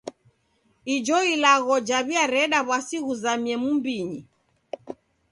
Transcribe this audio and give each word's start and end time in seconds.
Ijo 0.95 1.17
ilagho 1.33 1.75
jaw'iareda 1.87 2.59
w'asi 2.67 2.97
ghuzamie 3.05 3.55
miw'inyi. 3.61 4.19